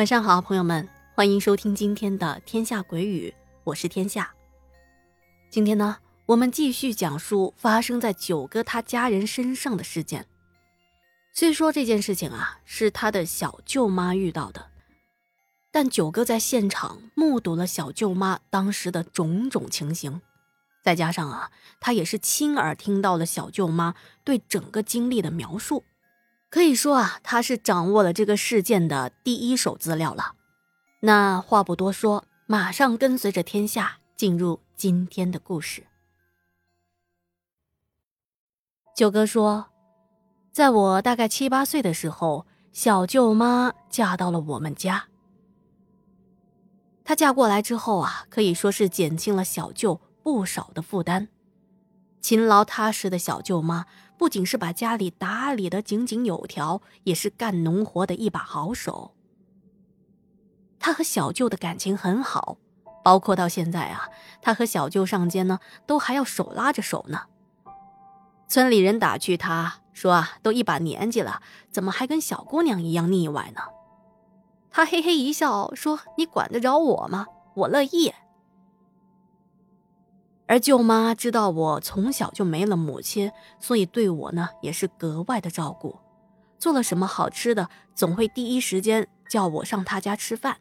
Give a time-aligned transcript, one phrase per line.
[0.00, 3.28] 晚上好，朋友们，欢迎收听今天的《天下鬼语》，
[3.64, 4.32] 我是天下。
[5.50, 10.26] 今天呢，我们继续讲述发生在九哥他家人身上的事件。
[11.34, 14.70] 虽说这件事情啊是他的小舅妈遇到的，
[15.70, 20.22] 但九哥在现场目睹了小舅妈当时的种种情形，
[20.82, 25.84] 再加上啊，他也是亲耳听到了小舅妈对整个经历的描述。
[26.50, 30.34] 可以说啊，他是掌握了这个事件的第一手资料了。
[31.02, 35.86] 那话不多说，马上跟随着天下进入今天的故事。
[38.96, 39.66] 九哥说，
[40.50, 45.04] 在我大概七八岁的时候，小舅妈嫁到了我们家。
[47.04, 51.28] 她嫁过来之后啊，可以说是减轻了小舅不少的负担。
[52.20, 53.86] 勤劳踏实的小舅妈。
[54.20, 59.14] 不仅是把家里打理的井井有条，也是干农活的一把好手。
[60.78, 62.58] 他和小舅的感情很好，
[63.02, 64.10] 包括到现在啊，
[64.42, 67.22] 他和小舅上街呢，都还要手拉着手呢。
[68.46, 73.62] 村里人打趣他说：“啊，都一把年纪了，怎么还跟小姑娘一样腻歪呢？”
[74.70, 77.26] 他嘿嘿一笑说：“你管得着我吗？
[77.54, 78.12] 我乐意。”
[80.50, 85.96] 而舅妈知道我从小就没了母亲，所以对我呢也是格外的照顾。
[86.58, 90.56] 做了什么好吃的，总会第一时间叫我上她家吃饭。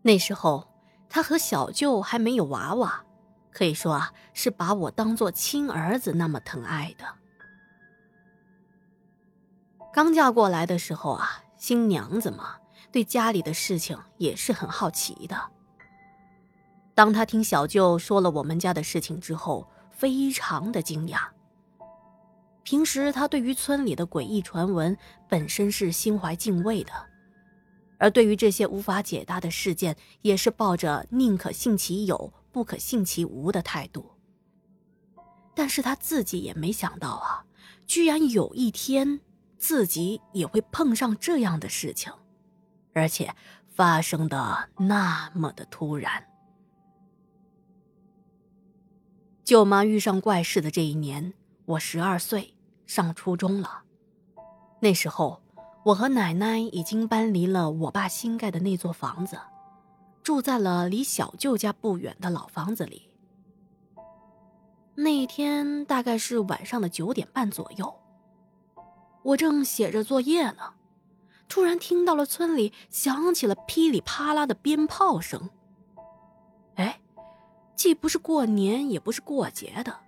[0.00, 0.66] 那时候，
[1.10, 3.04] 她和小舅还没有娃娃，
[3.52, 7.04] 可以说啊是把我当做亲儿子那么疼爱的。
[9.92, 12.56] 刚嫁过来的时候啊，新娘子嘛，
[12.90, 15.36] 对家里的事情也是很好奇的。
[16.94, 21.18] 当他听小舅说了我们家的事情之后，非常的惊讶。
[22.62, 24.96] 平时他对于村里的诡异传闻
[25.28, 26.92] 本身是心怀敬畏的，
[27.98, 34.12] 而对于这些无法解答的事件，也是抱着宁可信其有，不可信其无的态度。
[35.54, 37.44] 但是他自己也没想到啊，
[37.86, 39.20] 居然有一天
[39.58, 42.12] 自己也会碰上这样的事情，
[42.94, 43.34] 而且
[43.74, 46.24] 发生的那么的突然。
[49.44, 51.34] 舅妈遇上怪事的这一年，
[51.66, 52.54] 我十二岁，
[52.86, 53.82] 上初中了。
[54.80, 55.42] 那时候，
[55.84, 59.38] 我和奶奶已经搬离了我爸新盖的那座房子，
[60.22, 63.10] 住在了离小舅家不远的老房子里。
[64.94, 67.94] 那一天大概是晚上的九点半左右，
[69.24, 70.72] 我正写着作业呢，
[71.50, 75.50] 突然听到了村里响起了噼里啪啦的鞭炮声。
[77.76, 80.00] 既不是过年，也不是过节的，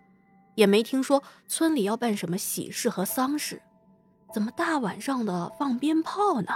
[0.54, 3.62] 也没听说村里要办什么喜事和丧事，
[4.32, 6.48] 怎么大晚上的放鞭炮呢？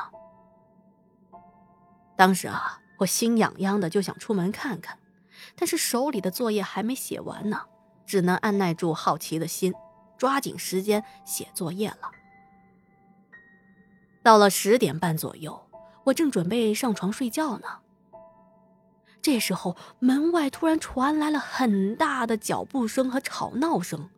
[2.17, 4.99] 当时啊，我心痒痒的就想出门看看，
[5.57, 7.63] 但是手里的作业还没写完呢，
[8.07, 9.75] 只能按耐住好奇的心，
[10.17, 12.11] 抓紧时间写作业了。
[14.23, 15.67] 到了十点半左右，
[16.05, 17.79] 我正准备上床睡觉呢。
[19.23, 24.09] 这时候，门外突然传来了很大的脚步声和吵闹声。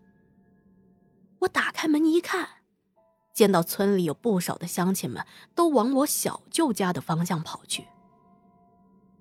[1.40, 2.48] 我打开门一看，
[3.32, 7.86] 见到村里有不少的乡亲们都往我小舅家的方向跑去。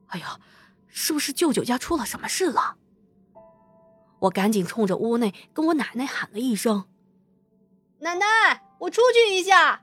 [0.08, 0.40] 哎呀，
[0.88, 2.76] 是不是舅舅家出了什么事了？
[4.20, 6.86] 我赶紧冲着屋内跟我奶奶喊了一声
[8.02, 8.26] ：“奶奶，
[8.82, 9.82] 我出去一下。”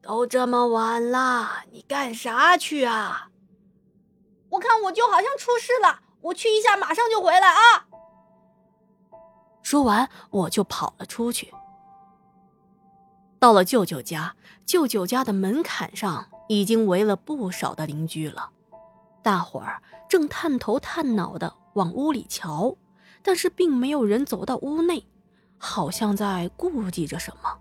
[0.00, 3.30] 都这么晚了，你干啥去啊？
[4.50, 7.86] 我看我舅好像出事了，我去一下，马上就回来啊！
[9.62, 11.52] 说完，我就跑了出去。
[13.38, 18.50] 到了舅舅家，舅舅家的门槛上已经围了不少的邻居了，
[19.22, 22.74] 大伙儿正探头探脑的往屋里瞧，
[23.22, 25.06] 但是并没有人走到屋内，
[25.58, 27.58] 好像在顾忌着什么。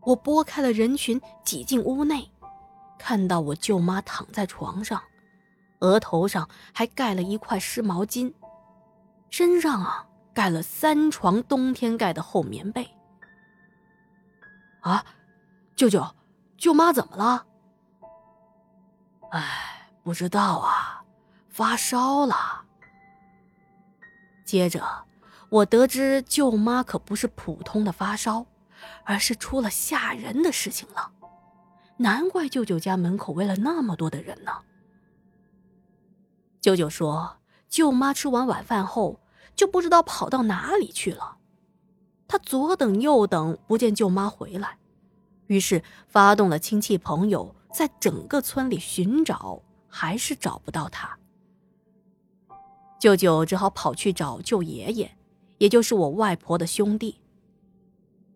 [0.00, 2.30] 我拨开了人群，挤进屋内，
[2.98, 5.00] 看到我舅妈躺在床上。
[5.80, 8.32] 额头上还盖了一块湿毛巾，
[9.30, 12.88] 身上啊盖了三床冬天盖的厚棉被。
[14.80, 15.04] 啊，
[15.76, 16.06] 舅舅，
[16.56, 17.46] 舅妈怎么了？
[19.30, 21.04] 哎，不知道啊，
[21.48, 22.64] 发烧了。
[24.44, 24.82] 接着，
[25.50, 28.46] 我得知舅妈可不是普通的发烧，
[29.04, 31.10] 而是出了吓人的事情了。
[31.98, 34.52] 难怪舅舅家门口围了那么多的人呢。
[36.68, 39.20] 舅舅说：“舅妈吃完晚饭后，
[39.56, 41.38] 就不知道跑到哪里去了。
[42.26, 44.76] 他左等右等，不见舅妈回来，
[45.46, 51.18] 于是发动了亲戚朋友，在整个村里寻找，还是找不到他。
[53.00, 55.16] 舅舅只好跑去找舅爷爷，
[55.56, 57.18] 也就是我外婆的兄弟。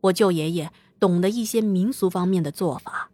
[0.00, 3.10] 我舅爷爷懂得一些民俗方面的做法，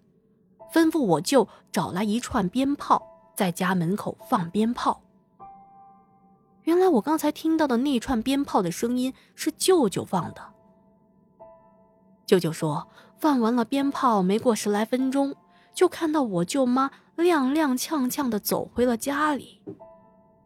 [0.72, 5.02] 吩咐我舅找来一串鞭炮，在家门口放鞭炮。
[6.68, 10.52] 原来我刚才听到的那串鞭炮的声音是舅舅放的。
[12.26, 12.86] 舅舅说，
[13.18, 15.34] 放完了鞭炮，没过十来分钟，
[15.72, 19.62] 就看到我舅妈踉踉跄跄的走回了家里。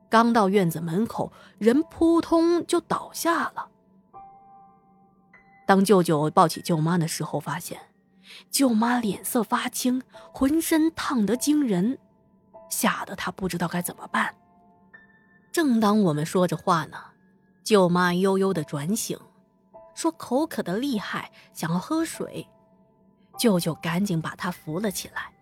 [0.09, 3.67] 刚到院子门口，人扑通就倒下了。
[5.67, 7.81] 当舅舅抱起舅妈的时候，发现
[8.49, 10.01] 舅妈脸色发青，
[10.33, 11.99] 浑身烫得惊人，
[12.71, 14.37] 吓得他不知道该怎么办。
[15.53, 16.97] 正当我们说着话呢，
[17.63, 19.21] 舅妈悠悠的转醒，
[19.95, 22.49] 说口渴的厉害，想要喝水。
[23.39, 25.33] 舅舅赶紧把她扶了起来。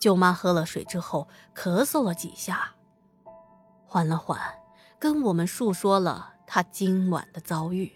[0.00, 2.74] 舅妈喝了水之后，咳嗽了几下，
[3.86, 4.40] 缓了缓，
[4.98, 7.92] 跟我们述说了她今晚的遭遇。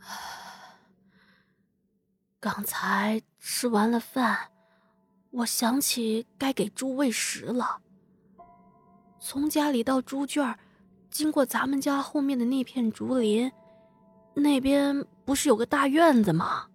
[2.40, 4.50] 刚才吃完了饭，
[5.30, 7.82] 我想起该给猪喂食了。
[9.28, 10.56] 从家里到猪圈，
[11.10, 13.50] 经过咱们家后面的那片竹林，
[14.34, 16.68] 那边不是有个大院子吗？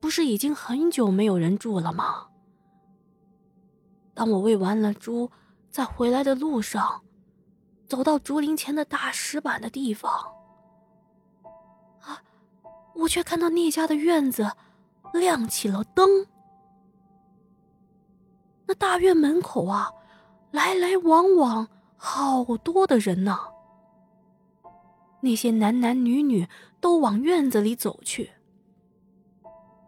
[0.00, 2.28] 不是已经很久没有人住了吗？
[4.14, 5.30] 当我喂完了猪，
[5.70, 7.02] 在回来的路上，
[7.86, 10.10] 走到竹林前的大石板的地方，
[12.00, 12.22] 啊，
[12.94, 14.50] 我却看到那家的院子
[15.12, 16.26] 亮起了灯。
[18.64, 19.92] 那大院门口啊，
[20.52, 21.68] 来来往往。
[22.04, 23.38] 好多的人呢，
[25.20, 26.48] 那些男男女女
[26.80, 28.32] 都往院子里走去。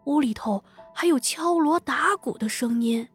[0.05, 0.63] 屋里头
[0.93, 3.09] 还有敲锣打鼓的声音，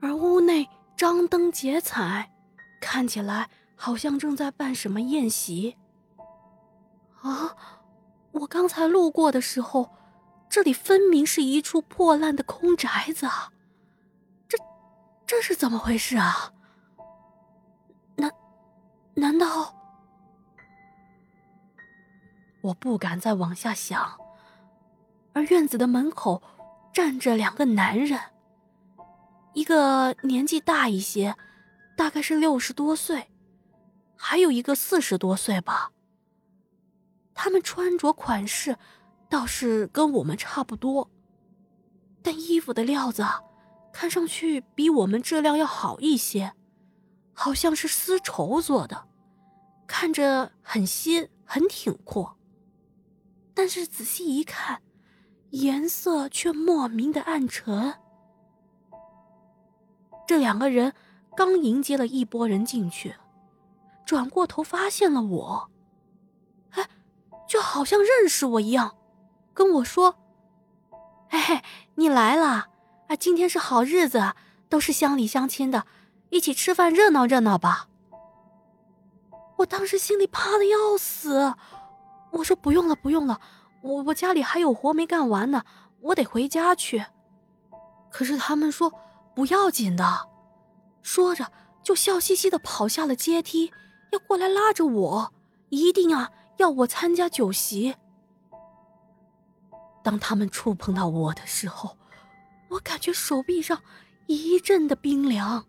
[0.00, 2.30] 而屋内张灯结彩，
[2.82, 5.78] 看起来好像正在办什么宴席。
[7.22, 7.56] 啊，
[8.32, 9.88] 我刚才路过的时候，
[10.50, 13.26] 这里分明是一处破烂的空宅子，
[14.46, 14.58] 这
[15.26, 16.52] 这是怎么回事啊？
[19.18, 19.74] 难道
[22.60, 24.20] 我不敢再往下想？
[25.32, 26.42] 而院子的门口
[26.92, 28.20] 站着两个男人，
[29.54, 31.34] 一个年纪大一些，
[31.96, 33.30] 大概是六十多岁，
[34.16, 35.92] 还有一个四十多岁吧。
[37.34, 38.76] 他们穿着款式
[39.30, 41.10] 倒是跟我们差不多，
[42.22, 43.24] 但衣服的料子
[43.92, 46.52] 看上去比我们质量要好一些。
[47.38, 49.06] 好像是丝绸做的，
[49.86, 52.38] 看着很新很挺阔。
[53.52, 54.80] 但是仔细一看，
[55.50, 57.94] 颜色却莫名的暗沉。
[60.26, 60.94] 这两个人
[61.36, 63.14] 刚迎接了一拨人进去，
[64.06, 65.70] 转过头发现了我，
[66.70, 66.88] 哎，
[67.46, 68.96] 就好像认识我一样，
[69.52, 70.16] 跟我说
[71.28, 71.62] ：“嘿嘿，
[71.96, 72.70] 你来了
[73.08, 73.16] 啊！
[73.20, 74.32] 今天是好日子，
[74.70, 75.84] 都是乡里乡亲的。”
[76.36, 77.88] 一起吃饭热闹热闹吧！
[79.56, 81.54] 我当时心里怕的要死，
[82.30, 83.40] 我说不用了不用了，
[83.80, 85.64] 我我家里还有活没干完呢，
[86.02, 87.06] 我得回家去。
[88.10, 88.92] 可是他们说
[89.34, 90.28] 不要紧的，
[91.00, 91.50] 说着
[91.82, 93.72] 就笑嘻嘻的跑下了阶梯，
[94.12, 95.32] 要过来拉着我，
[95.70, 97.96] 一定啊要我参加酒席。
[100.02, 101.96] 当他们触碰到我的时候，
[102.68, 103.80] 我感觉手臂上
[104.26, 105.64] 一阵的冰凉。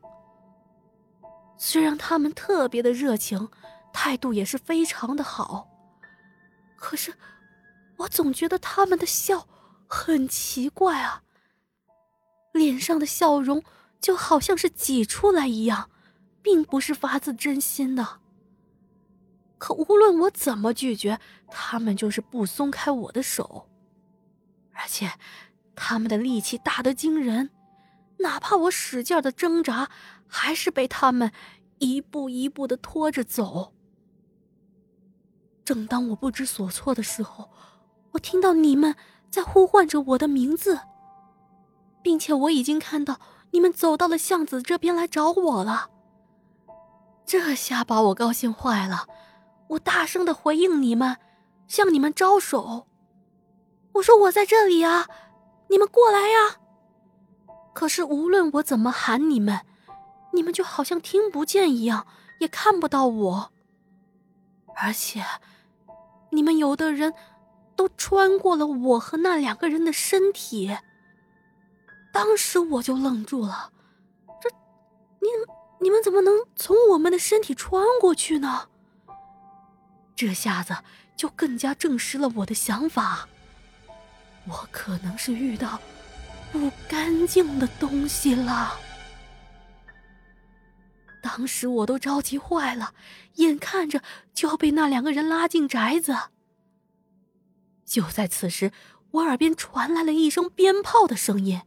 [1.57, 3.49] 虽然他们特别的热情，
[3.91, 5.67] 态度也是非常的好，
[6.75, 7.13] 可是
[7.97, 9.47] 我总觉得他们的笑
[9.87, 11.23] 很奇怪啊，
[12.53, 13.63] 脸上的笑容
[13.99, 15.89] 就好像是挤出来一样，
[16.43, 18.19] 并不是发自真心的。
[19.57, 23.67] 可无论我怎么拒绝，他们就是不松开我的手，
[24.73, 25.11] 而且
[25.75, 27.49] 他们的力气大得惊人。
[28.19, 29.89] 哪怕我使劲的挣扎，
[30.27, 31.31] 还是被他们
[31.79, 33.73] 一步一步的拖着走。
[35.63, 37.49] 正当我不知所措的时候，
[38.11, 38.95] 我听到你们
[39.29, 40.79] 在呼唤着我的名字，
[42.01, 43.19] 并且我已经看到
[43.51, 45.89] 你们走到了巷子这边来找我了。
[47.25, 49.07] 这下把我高兴坏了，
[49.71, 51.17] 我大声的回应你们，
[51.67, 52.87] 向你们招手，
[53.91, 55.07] 我说我在这里啊，
[55.69, 56.61] 你们过来呀。
[57.73, 59.59] 可是无论我怎么喊你们，
[60.37, 62.05] 你们就好像听不见一样，
[62.39, 63.51] 也看不到我。
[64.75, 65.25] 而且，
[66.29, 67.11] 你们有的人
[67.75, 70.77] 都穿过了我和那两个人的身体，
[72.13, 73.71] 当时我就愣住了，
[74.39, 74.47] 这，
[75.19, 75.27] 你
[75.79, 78.69] 你们怎么能从我们的身体穿过去呢？
[80.15, 80.75] 这下子
[81.15, 83.27] 就更加证实了我的想法，
[84.47, 85.79] 我可能是遇到
[86.51, 88.79] 不干净的东西了。
[91.27, 92.93] 当时我都着急坏了，
[93.33, 94.01] 眼看着
[94.33, 96.15] 就要被那两个人拉进宅子。
[97.83, 98.71] 就在此时，
[99.11, 101.61] 我耳边传来了一声鞭炮的声音。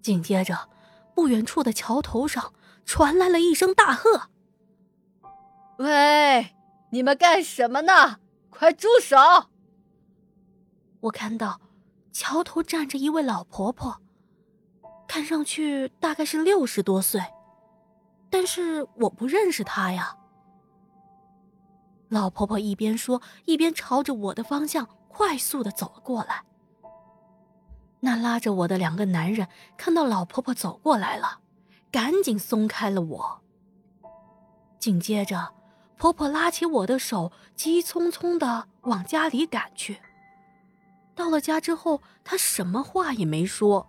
[0.00, 0.70] 紧接着，
[1.14, 2.54] 不远处的桥头上
[2.86, 4.30] 传来了一声大喝
[5.76, 6.56] ：“喂，
[6.92, 8.20] 你们干什么呢？
[8.48, 9.18] 快住手！”
[11.00, 11.60] 我看到
[12.10, 14.00] 桥头站着一位老婆婆，
[15.06, 17.20] 看上去大概是六十多岁，
[18.38, 20.14] 但是我不认识他呀。
[22.10, 26.44] 老婆婆一边说，一边朝着我的方向快速的走了过来。
[28.00, 31.40] 那拉着我的两个男人看到老婆婆走过来了，
[31.90, 33.40] 赶紧松开了我。
[34.78, 35.54] 紧接着，
[35.96, 39.98] 婆婆拉起我的手，急匆匆的往家里赶去。
[41.14, 43.88] 到了家之后，她什么话也没说，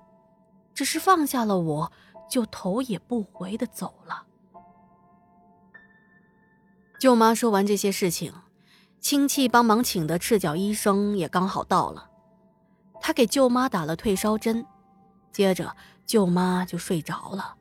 [0.74, 1.92] 只是放下了我，
[2.30, 4.24] 就头也不回的走了。
[7.00, 8.34] 舅妈说完这些事情，
[9.00, 12.10] 亲戚帮忙请的赤脚医生也刚好到了。
[13.00, 14.66] 他给舅妈打了退烧针，
[15.32, 15.76] 接着
[16.08, 17.56] 舅妈就睡着了。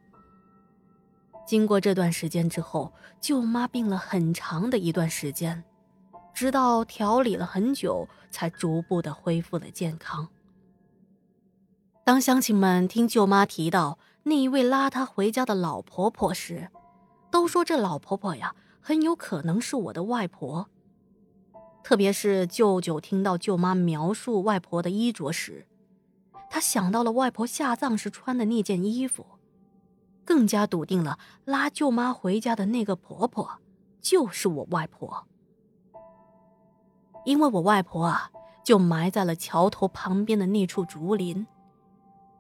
[1.47, 5.63] 经过这段时间之后，舅妈病了很长的一段时间，
[6.33, 10.27] 直到调理了很久，才逐步的恢复了健康。
[12.05, 16.71] 当乡亲们听舅妈提到那一位拉她回家的老婆婆时，
[17.31, 18.55] 都说这老婆婆呀，
[18.87, 20.69] 很有可能是我的外婆。
[21.83, 25.67] 特别是舅舅听到舅妈描述外婆的衣着时，
[26.49, 29.27] 他想到了外婆下葬时穿的那件衣服，
[30.25, 33.59] 更加笃定了拉舅妈回家的那个婆婆
[34.01, 35.27] 就是我外婆。
[37.25, 38.31] 因为我外婆啊，
[38.63, 41.45] 就埋在了桥头旁边的那处竹林，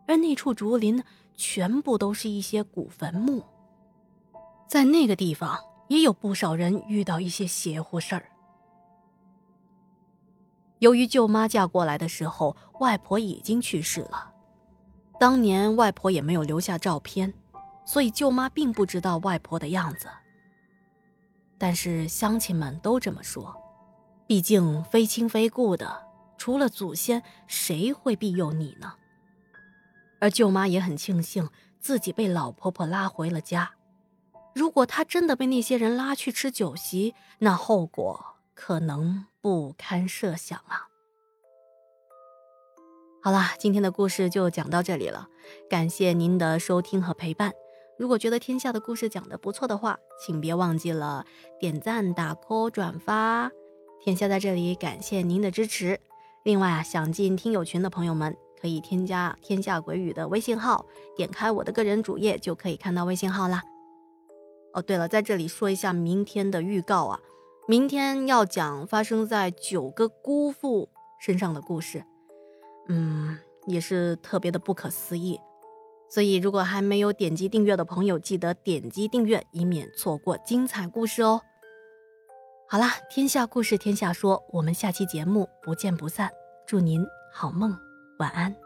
[0.06, 1.02] 而那处竹林
[1.34, 3.42] 全部都是一些古坟墓，
[4.68, 8.30] 在那个地方也有不少人遇到一些邪乎事儿。
[10.80, 14.32] 由于舅妈嫁过来的时候，外婆已经去世了，
[15.18, 17.32] 当年外婆也没有留下照片，
[17.84, 20.08] 所以舅妈并不知道外婆的样子。
[21.56, 23.56] 但是乡亲们都这么说，
[24.26, 28.92] 毕竟非亲非故的，除了祖先，谁会庇佑你呢？
[30.20, 31.48] 而舅妈也很庆幸
[31.80, 33.70] 自己被老婆婆拉回了家，
[34.56, 38.32] 如果他真的被那些人拉去吃酒席，那后果……
[38.54, 40.88] 可能不堪设想啊！
[43.22, 45.28] 好啦，今天的故事就讲到这里了，
[45.68, 47.52] 感谢您的收听和陪伴。
[47.98, 51.26] 如果觉得天下的故事讲的不错的话，请别忘记了
[51.60, 53.50] 点赞、打 call、转发。
[54.00, 56.00] 天下在这里感谢您的支持。
[56.44, 63.62] 另外啊，想进听友群的朋友们可以添加天下鬼语的微信号，点开我的个人主页就可以看到微信号啦。
[64.76, 67.18] 哦，对了，在这里说一下明天的预告啊。
[67.66, 72.04] 明天要讲发生在九个姑父身上的故事，
[72.88, 75.40] 嗯，也是特别的不可思议。
[76.10, 81.40] 所以，如果还没有点击订阅的朋友，记得点击订阅，以免错过精彩故事哦。
[82.68, 86.30] 好啦，天下故事天下说，我们下期节目不见不散。
[86.66, 87.74] 祝您好梦，
[88.18, 88.65] 晚安。